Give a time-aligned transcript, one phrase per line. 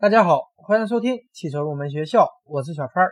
[0.00, 3.06] 大家好，欢迎收听汽车入门学校，我是小川。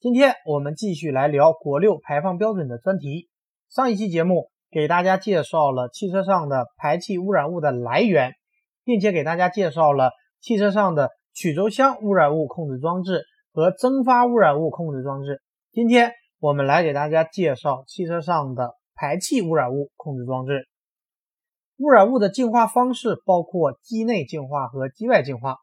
[0.00, 3.30] 今天我们继续来聊国六排放标准的专题。
[3.70, 8.34] 上一期节目给大家介绍了汽车上的排气污染物的来源，
[8.84, 13.22] 并且给大家介绍了汽车上的曲轴箱污染物控制装置
[13.54, 15.40] 和蒸发污染物控制装置。
[15.72, 20.68] 今天我们来给大家介绍汽车上的排气污染物控制装置。
[21.78, 25.56] 污染物的净化方式包括机内净化和机外净化。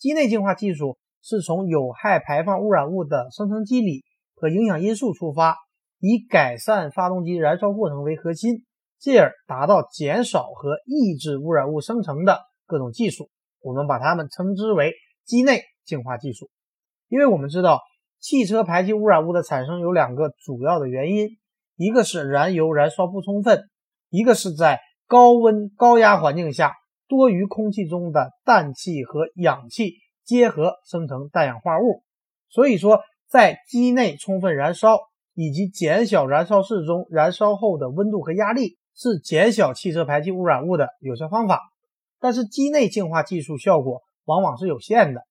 [0.00, 4.02] 机内净化技术是从有害排放污染物的生成机理
[4.34, 5.56] 和影响因素出发，
[5.98, 8.64] 以改善发动机燃烧过程为核心，
[8.98, 13.28] 进而达到减少和抑制污染物生成的各种技术。
[13.60, 14.94] 我们把它们称之为
[15.26, 16.48] 机内净化技术。
[17.08, 17.82] 因为我们知道，
[18.20, 21.28] 汽车排气污染物的产生有两个主要的原因，
[21.76, 23.68] 一个是燃油燃烧不充分，
[24.08, 26.72] 一个是在高温高压环境下。
[27.10, 32.04] 多余空气中的氮气和氧气结合生成氮氧化物，
[32.48, 34.96] 所以说在机内充分燃烧
[35.34, 41.60] 以及减小燃烧室中燃烧后的温度和压力是减小汽车排气污染物的有效方法。
[42.20, 45.22] 但是机内净化技术效果往往是有限的，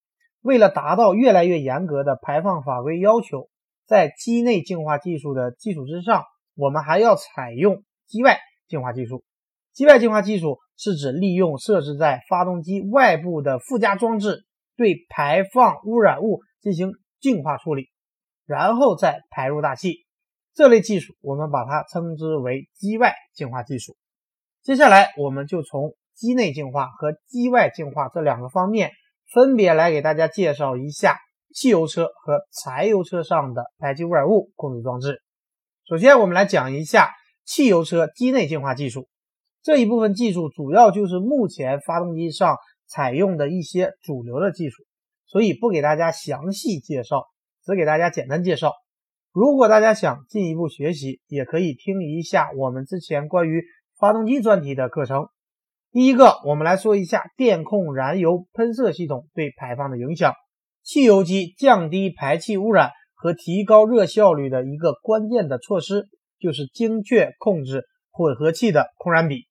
[0.42, 3.48] 为了达到越来越严格的排放法规要求，
[3.86, 9.24] 在机内净化技术的基础之上，我们还要采用机外净化技术。
[9.72, 14.46] 机外净化技术是指利用设置在发动机外部的附加装置
[14.78, 17.90] 对排放污染物进行净化处理，
[18.46, 20.06] 然后再排入大气。
[20.54, 23.98] 这类技术我们把它称之为机外净化技术。
[24.64, 28.92] 接下来，我们就从机内净化和机外净化这两个方面
[29.34, 31.18] 分别来给大家介绍一下
[31.54, 35.22] 汽油车和柴油车上的排气污染物控制装置。
[35.86, 37.10] 首先，我们来讲一下
[37.44, 39.10] 汽油车机内净化技术。
[39.70, 44.82] 这一部分技术主要就是目前发动机上采用的一些主流的技术，
[45.28, 47.26] 所以不给大家详细介绍，
[47.64, 48.74] 只给大家简单介绍。
[49.32, 53.62] 如果大家想进一步学习，也可以听一下我们之前关于
[54.00, 55.28] 发动机专题的课程。
[55.92, 60.34] 第一个，我们来说一下电控燃油喷射系统对排放的影响。
[60.82, 66.08] 汽油机降低排气污染和提高热效率的一个关键的措施，
[66.40, 69.48] 就是精确控制混合气的控燃比。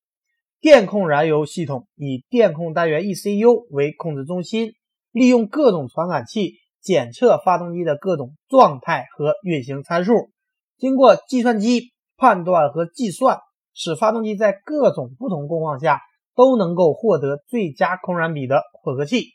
[0.60, 4.72] 电控燃油系统以电控单元 ECU 为控制中心，
[5.12, 10.30] 利用各种传感器检测发动机的各种状态和运行参数，
[10.76, 13.38] 经过计算机判断和计算，
[13.72, 16.00] 使发动机在各种不同工况下
[16.34, 19.26] 都能够获得最佳空燃比的混合气。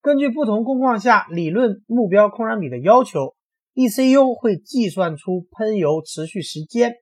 [0.00, 3.34] 根据不同工况下理论目标空燃比的要求
[3.74, 6.92] ，ECU 会计算出喷油持续时间，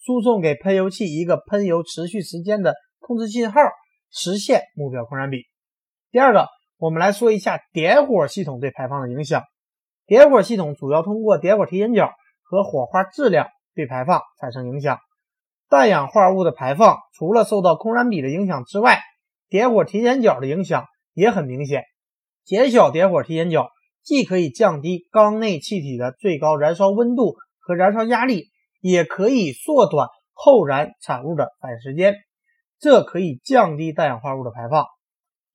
[0.00, 2.74] 输送给喷油器一个喷油持续时间的。
[3.06, 3.60] 控制信号，
[4.10, 5.44] 实现目标控燃比。
[6.10, 9.44] 第二个，我们来说一下点火系统对排放的影响。
[10.06, 12.10] 点火系统主要通过点火提前角
[12.42, 13.46] 和火花质量
[13.76, 14.98] 对排放产生影响。
[15.68, 18.98] 氮氧化物的排放除了受到空燃比的影响之外，
[19.48, 21.84] 点火提前角的影响也很明显。
[22.44, 23.70] 减小点火提前角，
[24.02, 28.46] 既可以降低缸内气体的最高燃烧温度和燃烧压力，
[28.80, 32.16] 也可以缩短后燃产物的反应时间。
[32.78, 34.84] 这可以降低氮氧化物的排放，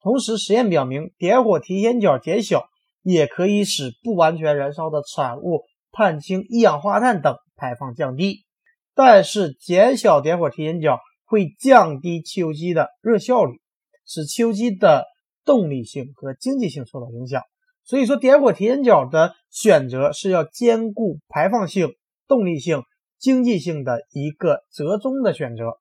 [0.02, 2.66] 同时实验表明，点火提前角减小
[3.04, 8.46] 也可以使不完全燃烧的产物碳氢、一氧化碳等排放降低。
[8.94, 13.62] 但是，减小点火提前角会降低汽油机的热效率，
[14.06, 15.06] 使汽油机的
[15.46, 17.42] 动力性和经济性受到影响。
[17.84, 21.96] 所以说，点火提前角的选择是要兼顾排放性、
[22.28, 22.84] 动力性、
[23.18, 25.80] 经济性的一个折中的选择。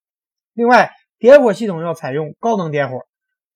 [0.54, 0.90] 另外，
[1.20, 3.00] 点火系统要采用高能点火，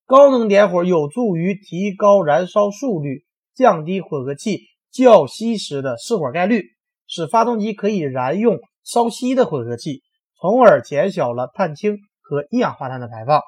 [0.05, 4.59] 高能点火有助于提高燃烧速率，降低混合气
[4.91, 6.61] 较稀时的失火概率，
[7.07, 10.03] 使发动机可以燃用稍稀的混合气，
[10.39, 13.41] 从而减小了碳氢和一氧化碳的排放。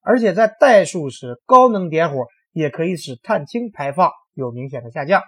[0.00, 5.22] 而且在怠速时，高能点火也可以使碳氢排放有明显的下降。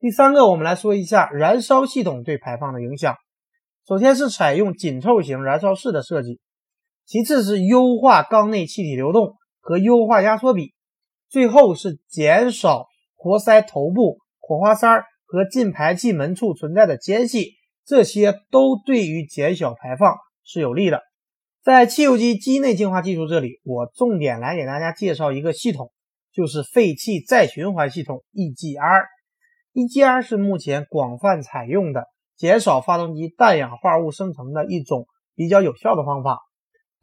[0.00, 3.16] 第三个，我们来说一下燃烧系统对排放的影响。
[3.86, 6.40] 首先是采用紧凑型燃烧室的设计。
[7.06, 10.72] 其次是优化缸内气体流动和优化压缩比，
[11.28, 17.52] 最后是减少活塞头部、火花塞和进排气门处存在的间隙，
[17.84, 21.02] 这些都对于减小排放是有利的。
[21.62, 25.92] 在汽油机机内净化技术这里，我重点来给大家介绍一个系统，
[26.32, 29.04] 就是废气再循环系统 EGR。
[29.72, 32.04] EGR 是目前广泛采用的
[32.36, 36.38] 减少发动机氮氧化物生成的一种比较有效的方法。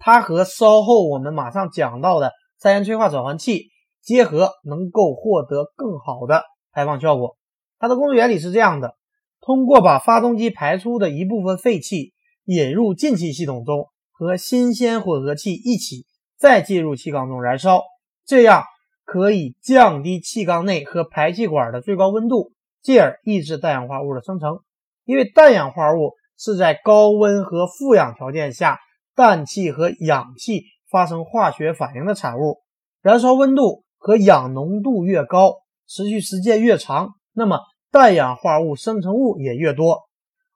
[0.04, 3.68] 它和稍后我们马上讲到的三元催化转换器
[4.02, 7.38] 结合，能够获得更好的排放效果。
[7.78, 8.96] 它的工作原理是这样的：
[9.42, 12.14] 通过把发动机排出的一部分废气
[12.46, 17.84] 引入进气系统中，和新鲜混合气一起再进入气缸中燃烧，
[18.26, 18.64] 这样
[19.06, 24.62] 可以降低气缸内和排气管的最高温度，进而抑制氮氧化物的生成。
[25.06, 28.80] 因为氮氧化物是在高温和负氧条件下，
[29.22, 32.64] 氮气和氧气发生化学反应的产物。
[33.04, 35.58] 燃烧温度和氧浓度越高，
[35.88, 37.60] 持续时间越长，那么
[37.92, 40.00] 氮氧化物生成物也越多。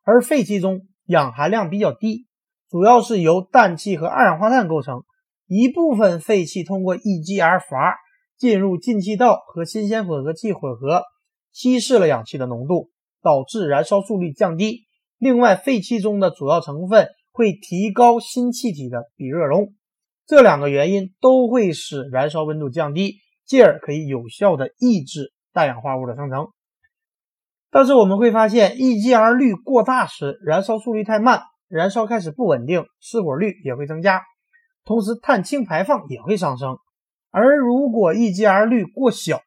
[0.03, 2.25] 而废气中氧含量比较低，
[2.67, 5.03] 主要是由氮气和二氧化碳构成。
[5.45, 7.97] 一部分废气通过 EGR 阀
[8.35, 11.03] 进入进气道和新鲜混合气混合，
[11.51, 12.89] 稀释了氧气的浓度，
[13.21, 14.85] 导致燃烧速率降低。
[15.19, 19.73] 另外，废气中的主要成分会提高新气体的比热容。
[20.25, 26.47] 这两个原因都会使燃烧温度降低，进而可以有效的抑制氮氧化物的生成。
[27.69, 34.21] 但是我们会发现，EGR 率过大时，燃烧速率太慢，燃烧开始不稳定，失火率也会增加，
[34.85, 36.77] 同时碳氢排放也会上升。
[37.31, 39.41] 而如果 EGR 率过小，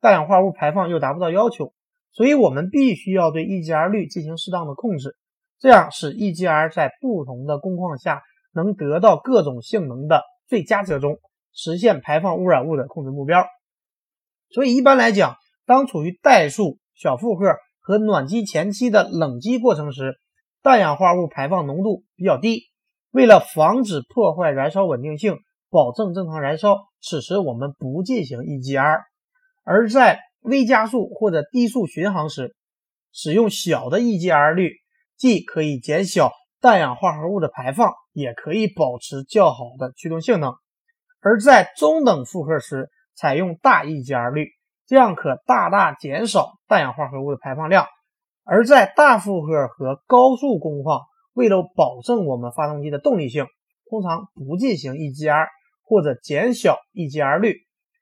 [0.00, 1.72] 氮氧化物排放又达不到要求，
[2.12, 5.16] 所以我们必须要对 EGR 率进行适当的控制，
[5.58, 8.22] 这样使 EGR 在不同的工况下。
[8.56, 11.18] 能得到各种性能的最佳折中，
[11.52, 13.44] 实现排放污染物的控制目标。
[14.50, 15.34] 所以一般来讲，
[15.66, 17.46] 当处于怠速、小负荷
[17.80, 20.20] 和暖机前期的冷机过程时，
[20.62, 22.60] 氮氧化物排放浓度比较低。
[23.10, 29.00] 为了防止破坏燃烧稳定性，保证正常燃烧，此时我们不进行 EGR。
[29.64, 32.54] 而在微加速或者低速巡航时，
[33.10, 34.74] 使用小的 EGR 率，
[35.16, 36.30] 既可以减小。
[36.60, 40.54] 氮氧化合物的排放也可以保持较好的驱动性能，
[41.20, 44.48] 而在中等负荷时采用大 EGR 率，
[44.86, 47.84] 这样可大大减少氮氧化合物的排放量；
[48.44, 51.02] 而在大负荷和高速工况，
[51.34, 53.44] 为了保证我们发动机的动力性，
[53.90, 55.48] 通常不进行 EGR
[55.82, 57.58] 或者减小 EGR 率。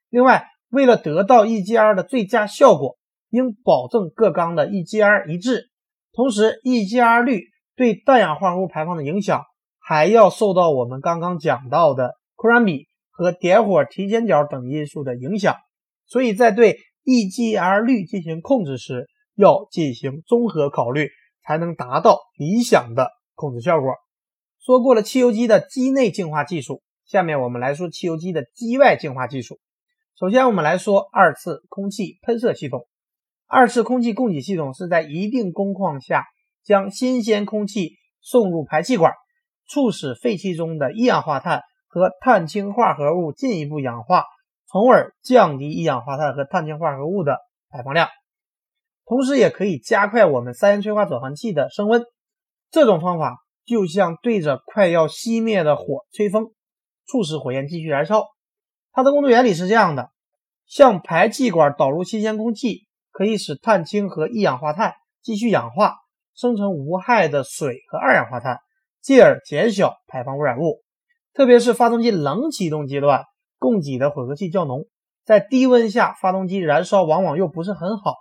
[0.09, 2.97] 另外，为了得到 EGR 的最佳效果，
[3.29, 5.71] 应保证各缸的 EGR 一致，
[6.12, 7.53] 同时 EGR 率。
[7.75, 9.44] 对氮氧化物排放的影响，
[9.79, 15.56] 还要受到我们刚刚讲到的扩燃比和点火提前角等因素的影响。
[16.05, 16.76] 所以在对
[17.06, 21.09] EGR 率进行控制时，要进行综合考虑，
[21.47, 23.94] 才能达到理想的控制效果。
[24.61, 29.59] 说过了汽油机的机内净化技术，下面我们来说汽油机的机外净化技术。
[30.20, 32.87] 首先，我们来说二次空气喷射系统。
[33.54, 36.25] 二次空气供给系统是在一定工况下。
[36.64, 39.14] 将新鲜空气送入排气管，
[39.66, 44.26] 促使废气中的一氧化碳和碳氢化合物进一步氧化，
[44.70, 47.38] 从而降低一氧化碳和碳氢化合物的
[47.69, 48.08] 排放量。
[49.06, 52.04] 同时，也可以加快我们三元催化转换器的升温。
[52.70, 56.52] 这种方法就像对着快要熄灭的火吹风，
[57.08, 58.22] 促使火焰继续燃烧。
[58.93, 60.10] 它的工作原理是这样的：
[60.64, 65.97] 向排气管导入新鲜空气，可以使碳氢和一氧化碳继续氧化。
[66.35, 68.56] 生成无害的水和二氧化碳，
[69.03, 70.81] 进而减小排放污染物。
[71.35, 73.25] 特别是发动机冷启动阶段，
[73.59, 74.87] 供给的混合气较浓，
[75.26, 78.14] 在低温下，发动机燃烧往往又不是很好，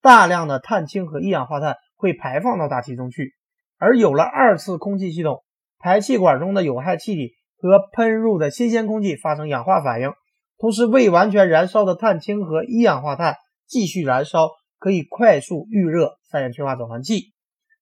[0.00, 3.32] 大量的碳氢和一氧化碳会排放到大气中去。
[3.78, 5.42] 而有了二次空气系统，
[5.80, 10.12] 排气管中的有害气体和喷入的新鲜空气发生氧化反应，
[10.56, 13.34] 同时未完全燃烧的碳氢和一氧化碳
[13.66, 17.32] 继续燃烧，可以快速预热三元催化转换器。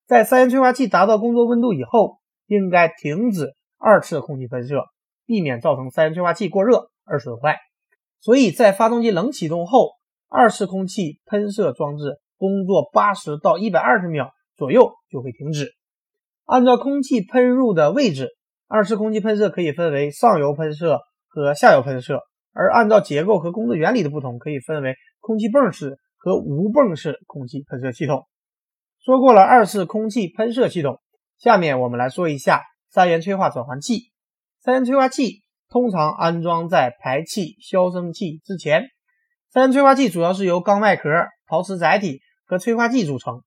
[0.07, 4.85] 在三元催化器达到工作温度以后，应该停止二次空气喷射，
[5.27, 7.59] 避免造成三元催化器过热而损坏。
[8.21, 9.93] 所以在发动机冷启动后，
[10.29, 15.73] 二次空气喷射装置工作八十到一百二十秒左右就会停止。
[16.45, 18.29] 按照空气喷入的位置，
[18.69, 22.21] 二次空气喷射可以分为上游喷射和下游喷射，
[22.53, 24.95] 而按照结构和工作原理的不同，可以分为
[25.25, 28.27] 空气泵式和无泵式空气喷射系统。
[29.03, 31.01] 说过了二次空气喷射系统，
[31.39, 34.11] 下面我们来说一下三元催化转换器。
[34.61, 38.89] 三元催化器通常安装在排气消声器之前。
[39.49, 41.09] 三元催化器主要是由钢外壳、
[41.47, 43.41] 陶瓷载体和催化剂组成。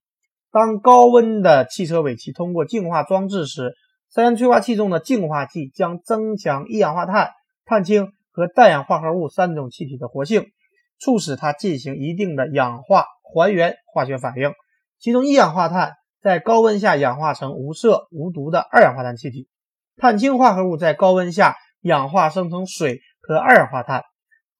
[0.50, 3.76] 当高温的汽车尾气通过净化装置时，
[4.08, 7.30] 三元催化器中的净化剂将增强一氧化碳、
[7.64, 10.50] 碳氢和氮氧化合物三种气体的活性，
[10.98, 14.52] 促使它进行一定的氧化还原化学反应。
[14.98, 19.48] 其中，一氧化碳在高温下氧化成无色无毒的二氧化碳气体，
[19.96, 24.02] 碳氢化合物在高温下氧化生成水和二氧化碳。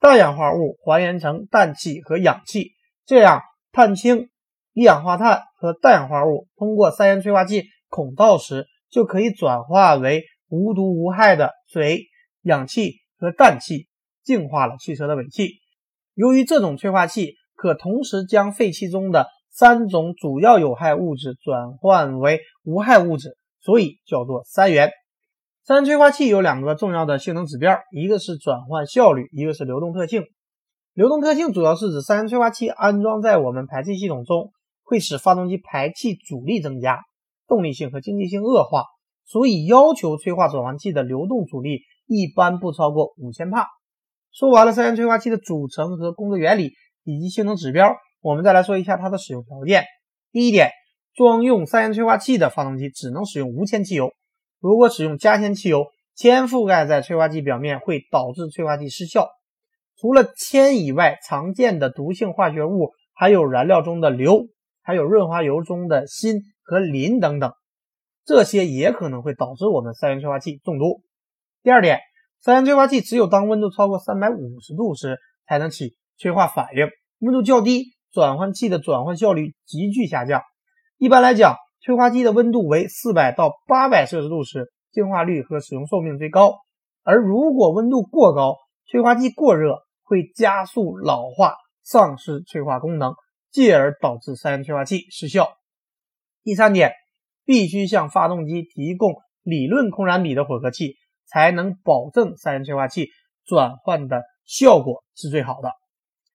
[0.01, 2.71] 氮氧化物还原成氮气和氧气，
[3.05, 3.43] 这样
[3.73, 4.29] 碳氢、
[4.73, 12.05] 一氧化碳和氮氧化物通过三元催化剂孔道时，就可以转化为无毒无害的水、
[12.43, 13.89] 氧气和氮气，
[14.23, 15.58] 净化了汽车的尾气。
[16.19, 24.91] 由于这种催化器可同时将废气中的三种主要有害物质转换为无害物质，所以叫做三元。
[25.63, 30.25] 三元催化器有两个重要的性能指标，一个是转换效率，一个是流动特性。
[30.93, 34.51] 流动特性主要是指三元催化器安装在我们排气系统中，
[34.83, 36.99] 会使发动机排气阻力增加，
[37.47, 38.83] 动力性和经济性恶化，
[39.25, 43.69] 所以要求催化转换器的流动阻力一般不超过五千帕。
[44.39, 47.97] 说完了三元催化器的组成和工作原理以及性能指标。
[48.21, 49.83] 我们再来说一下它的使用条件。
[50.31, 50.71] 第一点，
[51.13, 54.13] 装用三元催化器的发动机只能使用无铅汽油。
[54.61, 59.27] 如果使用加铅汽油，铅覆盖在催化剂表面会导致催化剂失效。
[59.97, 64.47] 除了铅以外，常见的毒性化学物还有燃料中的硫，
[64.83, 67.53] 还有润滑油中的锌和磷等等，
[68.25, 71.03] 这些也可能会导致我们三元催化器中毒。
[71.65, 71.99] 第二点，
[72.41, 76.89] 三元催化器只有当温度超过三百五十度时才能起催化反应，
[77.21, 77.97] 温度较低。
[78.11, 80.41] 转换器的转换效率急剧下降。
[80.97, 86.55] 一般来讲，催化剂的温度为四百到八百摄氏度时，净化率和使用寿命最高。
[87.03, 93.13] 而如果温度过高，催化剂过热，会加速老化，丧失催化功能，
[93.53, 95.51] 进而导致三元催化器失效。
[96.43, 96.93] 第三点，
[97.45, 100.97] 必须向发动机提供理论空燃比的混合气，
[101.29, 103.09] 才能保证三元催化器
[103.45, 105.73] 转换的效果是最好的。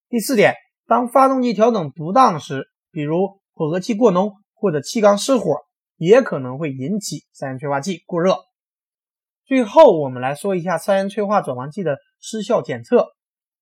[0.09, 0.55] 第四点。
[0.85, 5.62] 当发动机调整不当时，比如混合气过浓或者气缸失火，
[5.95, 8.35] 也可能会引起三元催化器过热。
[9.45, 13.07] 最后，我们来说一下三元催化转换器的失效检测。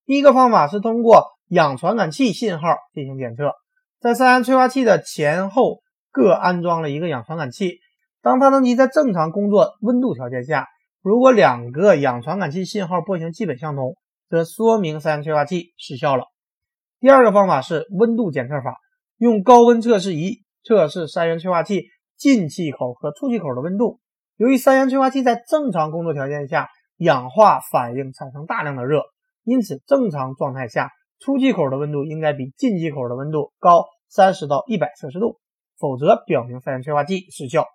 [0.04, 3.54] 第一个方法是通过氧传感器信号进行检测，
[4.00, 7.78] 在三元催化器的前后各安装了一个氧传感器。
[8.24, 10.68] 当发动机在正常工作温度条件下，
[11.02, 13.96] 如果两个氧传感器信号波形基本相同，
[14.30, 16.26] 则说明三元催化器失效了。
[17.00, 18.78] 第二个方法是温度检测法，
[19.18, 24.00] 用高温测试仪测试三元催化器进气口和出气口的温度。
[24.38, 29.02] 由于三元催化器在正常工作条件下氧化反应产生大量的热，
[29.44, 35.40] 因此正常状态下出气口的温度应该比进气口的温度高三十到一百摄氏度，
[35.80, 37.66] 否则表明三元催化剂失效。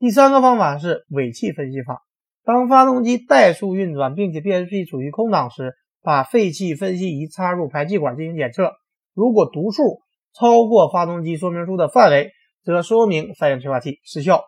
[0.00, 2.02] 第三个方法是尾气分析法，
[2.48, 5.74] 当发动机怠速运转并且变速器处于空档时。
[6.00, 8.72] 把废气分析仪插入排气管进行检测，
[9.12, 10.00] 如果读数
[10.32, 12.30] 超过发动机说明书的范围，
[12.64, 14.38] 则说明三元催化器失效；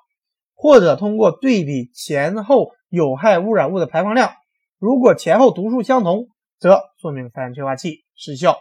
[0.55, 4.31] 或者通过对比前后有害污染物的排放量，
[4.79, 6.29] 如果前后读数相同，
[6.59, 8.57] 则说明三元催化器失效。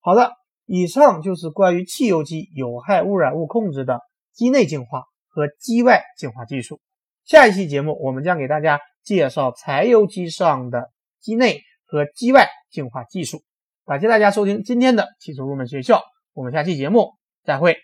[0.00, 0.30] 好的，
[0.66, 4.00] 以上就是关于汽油机有害污染物控制的
[4.34, 6.80] 机内净化和机外净化技术。
[7.24, 11.60] 下一期节目，我们将给大家介绍柴油机上的机内。
[11.92, 13.42] 和机外净化技术，
[13.84, 17.78] 感谢大家收听今天的汽车入门学校，我们下期节目再会。